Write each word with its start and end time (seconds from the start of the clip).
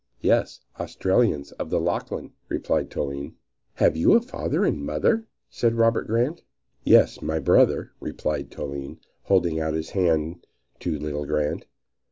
"Yes, 0.21 0.61
Australians 0.79 1.51
of 1.51 1.69
the 1.69 1.79
Lachlan," 1.79 2.33
replied 2.49 2.89
Toline. 2.89 3.35
"Have 3.75 3.95
you 3.95 4.13
a 4.13 4.19
father 4.19 4.65
and 4.65 4.83
mother?" 4.83 5.27
said 5.47 5.75
Robert 5.75 6.07
Grant. 6.07 6.41
"Yes, 6.83 7.21
my 7.21 7.37
brother," 7.37 7.91
replied 7.99 8.49
Toline, 8.49 8.97
holding 9.25 9.59
out 9.59 9.75
his 9.75 9.91
hand 9.91 10.47
to 10.79 10.97
little 10.97 11.27
Grant. 11.27 11.67